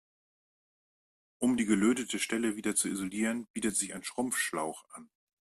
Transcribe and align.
Um 1.37 1.57
die 1.57 1.65
gelötete 1.65 2.17
Stelle 2.17 2.55
wieder 2.55 2.73
zu 2.75 2.89
isolieren, 2.89 3.45
bietet 3.53 3.75
sich 3.77 3.93
ein 3.93 4.03
Schrumpfschlauch 4.03 4.83
an. 4.89 5.11